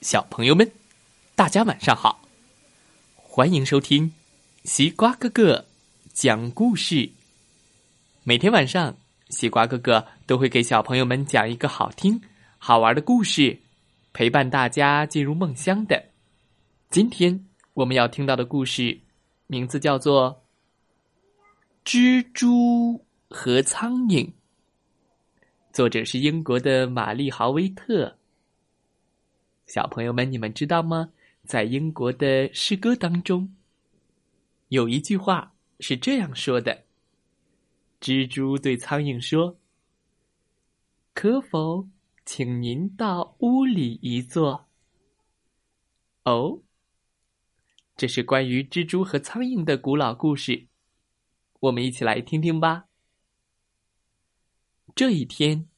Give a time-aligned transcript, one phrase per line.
[0.00, 0.70] 小朋友们，
[1.34, 2.22] 大家晚上好！
[3.16, 4.12] 欢迎收听
[4.62, 5.66] 西瓜哥哥
[6.12, 7.10] 讲故事。
[8.22, 8.96] 每天晚上，
[9.30, 12.20] 西瓜哥哥都会给小朋友们讲一个好听、
[12.58, 13.58] 好玩的故事，
[14.12, 16.04] 陪伴大家进入梦乡的。
[16.90, 19.00] 今天我们要听到的故事
[19.48, 20.42] 名字叫做
[21.90, 24.26] 《蜘蛛和苍蝇》，
[25.72, 28.17] 作者是英国的玛丽·豪威特。
[29.68, 31.12] 小朋友们，你们知道吗？
[31.44, 33.54] 在英国的诗歌当中，
[34.68, 36.84] 有一句话是这样说的
[38.00, 39.58] ：“蜘蛛对苍蝇说，
[41.12, 41.86] 可否
[42.24, 44.68] 请您到屋里一坐？”
[46.24, 46.62] 哦，
[47.94, 50.66] 这是关于蜘蛛和苍蝇的古老故事，
[51.60, 52.86] 我们一起来听听吧。
[54.94, 55.68] 这一天，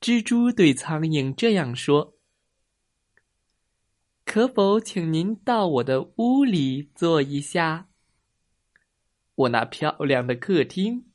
[0.00, 2.14] 蜘蛛对苍蝇这样说。
[4.32, 7.90] 可否请您到我的屋里坐一下？
[9.34, 11.12] 我那漂亮的客厅，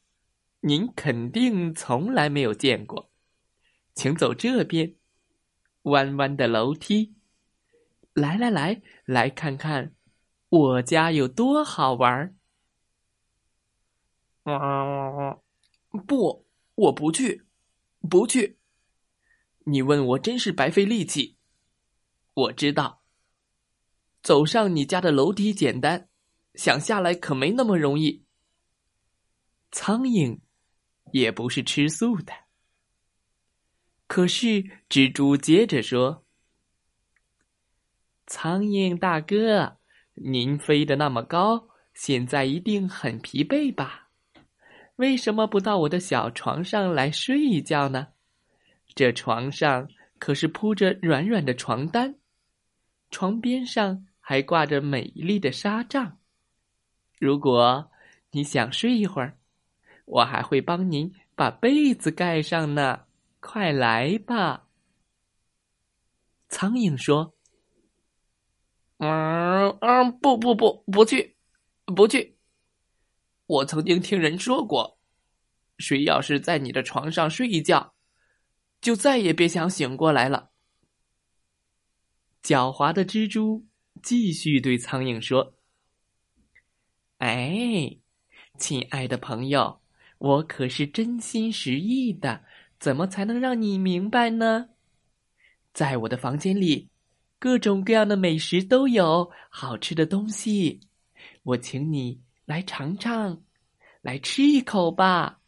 [0.60, 3.10] 您肯定从来没有见过。
[3.96, 4.94] 请走这边，
[5.82, 7.16] 弯弯的楼梯。
[8.14, 9.96] 来来来，来看看
[10.50, 12.36] 我家有多好玩儿。
[16.06, 16.46] 不，
[16.76, 17.48] 我不去，
[18.08, 18.60] 不去。
[19.64, 21.40] 你问我真是白费力气。
[22.36, 23.02] 我知道。
[24.28, 26.10] 走上你家的楼梯简单，
[26.56, 28.26] 想下来可没那么容易。
[29.72, 30.38] 苍蝇
[31.14, 32.34] 也不是吃素的。
[34.06, 36.26] 可是蜘蛛接着说
[38.28, 39.78] ：“苍蝇大哥，
[40.16, 44.10] 您飞得那么高，现在一定很疲惫吧？
[44.98, 48.08] 为什么不到我的小床上来睡一觉呢？
[48.94, 49.88] 这床上
[50.20, 52.20] 可是铺着软软的床单，
[53.10, 56.20] 床边上……”还挂着美丽的纱帐。
[57.18, 57.90] 如果
[58.32, 59.38] 你想睡一会儿，
[60.04, 63.06] 我还会帮您把被子盖上呢。
[63.40, 64.68] 快来吧！
[66.50, 67.38] 苍蝇说
[69.00, 71.38] ：“嗯嗯，不不不，不去，
[71.86, 72.38] 不去。
[73.46, 75.00] 我曾经听人说过，
[75.78, 77.94] 谁要是在你的床上睡一觉，
[78.82, 80.52] 就再也别想醒过来了。”
[82.44, 83.66] 狡猾的蜘蛛。
[84.02, 85.56] 继续对苍蝇说
[87.20, 87.98] ：“哎，
[88.58, 89.82] 亲爱的朋友，
[90.18, 92.44] 我可是真心实意的，
[92.80, 94.70] 怎么才能让你明白呢？
[95.74, 96.90] 在我的房间里，
[97.40, 100.82] 各种各样的美食都有，好吃的东西，
[101.44, 103.44] 我请你来尝尝，
[104.02, 105.42] 来吃一口吧。”“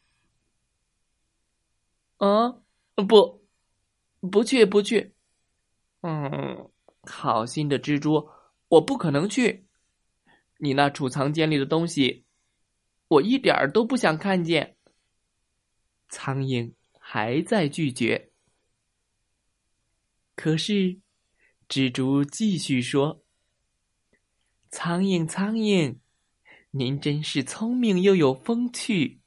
[2.17, 2.49] 啊，
[3.07, 3.45] 不，
[4.31, 5.13] 不去，不去。
[6.01, 6.69] ”“嗯，
[7.03, 8.29] 好心的蜘蛛。”
[8.69, 9.65] 我不可能去，
[10.57, 12.25] 你那储藏间里的东西，
[13.07, 14.77] 我一点儿都不想看见。
[16.07, 18.31] 苍蝇还在拒绝，
[20.35, 20.99] 可是
[21.67, 23.23] 蜘蛛继续说
[24.69, 25.97] ：“苍蝇，苍蝇，
[26.71, 29.21] 您真是聪明又有风趣，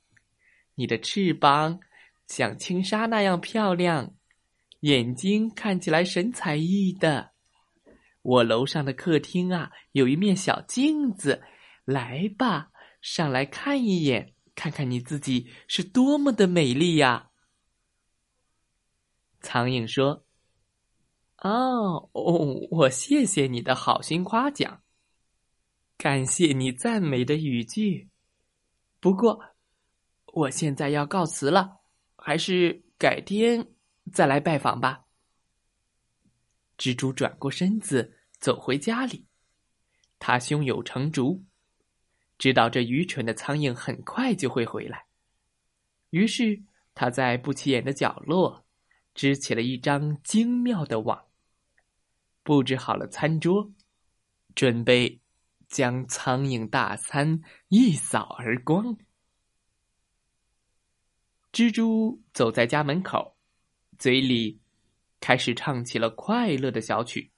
[0.77, 1.81] 你的翅膀
[2.29, 4.15] 像轻纱那样漂亮，
[4.81, 7.32] 眼睛看起来神采奕奕的。”
[8.23, 11.43] 我楼上的客厅啊，有一面小镜子，
[11.85, 17.31] 来吧，上来看一眼，看看你自己是多么的美丽呀！
[19.41, 20.25] 苍蝇说
[21.43, 24.83] ：“哦哦，我谢谢你的好心夸奖，
[25.99, 28.09] 感谢你赞美的语句。
[29.01, 29.41] 不过，
[30.27, 31.81] 我现在要告辞了，
[32.15, 33.75] 还是改天
[34.13, 35.07] 再来拜访吧。”
[36.83, 39.25] 蜘蛛转过身子，走回家里。
[40.19, 41.45] 他胸有成竹，
[42.39, 45.07] 知道这愚蠢的苍蝇很快就会回来。
[46.11, 46.61] 于是
[46.93, 48.67] 他在不起眼的角落
[49.15, 51.25] 织起了一张精妙的网，
[52.43, 53.73] 布置好了餐桌，
[54.57, 55.21] 准备
[55.69, 58.97] 将苍蝇大餐一扫而光。
[61.53, 63.37] 蜘蛛走在家门口，
[64.01, 64.62] 嘴里。
[65.23, 67.31] 开始唱起了快乐的小曲。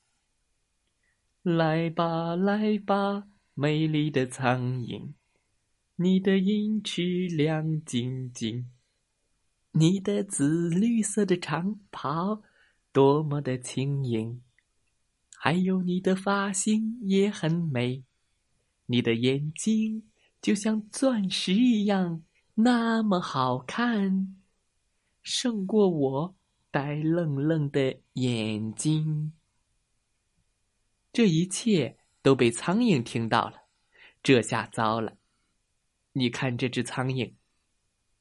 [1.42, 5.12] 来吧，来吧，美丽的苍蝇，
[5.96, 8.70] 你的银翅亮晶晶，
[9.72, 12.40] 你的紫绿色的长袍
[12.90, 14.42] 多么的轻盈，
[15.36, 18.02] 还有你的发型也很美，
[18.86, 20.08] 你的眼睛
[20.40, 22.22] 就像钻石一样
[22.54, 24.34] 那么好看，
[25.22, 26.36] 胜过我。
[26.74, 29.32] 呆愣愣的眼睛。
[31.12, 33.68] 这一切都被苍蝇听到了，
[34.24, 35.16] 这下糟了！
[36.14, 37.32] 你看这只苍蝇，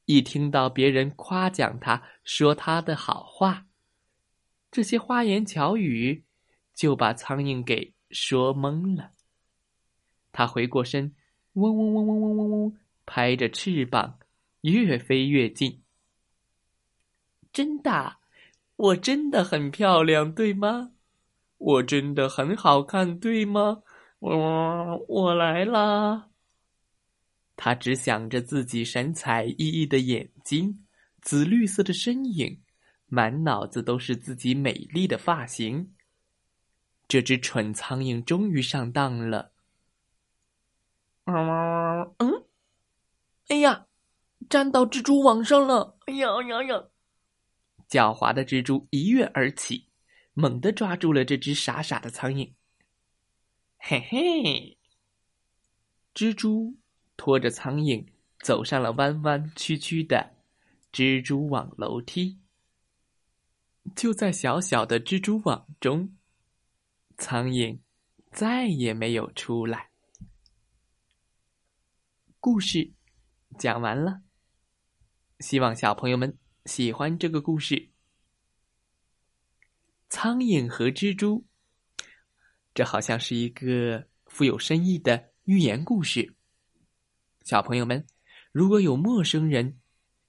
[0.04, 3.66] 一听到别人夸奖它，说它的好话，
[4.70, 6.24] 这些花言巧语
[6.74, 9.10] 就把苍蝇给说懵了。
[10.30, 11.12] 它回过身，
[11.54, 14.20] 嗡嗡嗡嗡嗡嗡嗡，拍着翅膀，
[14.60, 15.82] 越飞越近。
[17.52, 18.18] 真的，
[18.84, 20.92] 我真的很漂亮，对吗？
[21.56, 23.82] 我真的很好看，对吗？
[24.18, 26.28] 我我来啦！
[27.56, 30.84] 他只想着自己神采奕奕的眼睛，
[31.22, 32.60] 紫绿色的身影，
[33.06, 35.94] 满脑子都是自己美丽的发型。
[37.08, 39.52] 这只蠢苍蝇终于上当了。
[41.24, 42.44] 嗯，
[43.48, 43.86] 哎呀，
[44.50, 45.96] 粘到蜘蛛网上了！
[46.06, 46.84] 哎呀呀呀！
[47.88, 49.88] 狡猾的蜘蛛一跃而起，
[50.32, 52.52] 猛地抓住了这只傻傻的苍蝇。
[53.76, 54.78] 嘿嘿，
[56.14, 56.76] 蜘蛛
[57.16, 58.06] 拖着苍蝇
[58.40, 60.34] 走上了弯弯曲曲的
[60.92, 62.38] 蜘蛛网楼梯。
[63.94, 66.16] 就在小小的蜘蛛网中，
[67.18, 67.78] 苍蝇
[68.32, 69.90] 再也没有出来。
[72.40, 72.92] 故事
[73.58, 74.22] 讲完了，
[75.40, 76.38] 希望小朋友们。
[76.66, 77.90] 喜欢这个故事，
[80.08, 81.44] 苍蝇和蜘蛛，
[82.72, 86.34] 这好像是一个富有深意的寓言故事。
[87.42, 88.06] 小朋友们，
[88.50, 89.78] 如果有陌生人、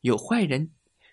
[0.02, 0.70] 有坏人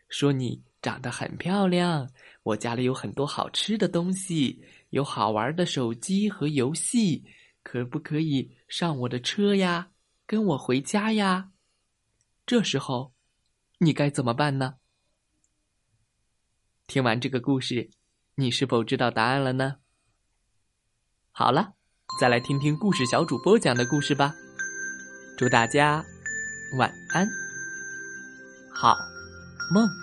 [0.09, 2.11] 说你长得很漂亮，
[2.43, 4.61] 我家里有很多好吃的东西，
[4.91, 7.25] 有好玩的手机和游戏，
[7.63, 9.93] 可不可以上我的车呀？
[10.27, 11.53] 跟我回家呀？
[12.45, 13.15] 这时候，
[13.79, 14.79] 你该怎么办呢？
[16.93, 17.89] 听完这个故事，
[18.35, 19.77] 你是否知道答案了呢？
[21.31, 21.73] 好了，
[22.21, 24.35] 再来听听故事小主播讲的故事吧。
[25.39, 26.05] 祝大家
[26.77, 27.27] 晚安，
[28.75, 28.95] 好
[29.73, 30.02] 梦。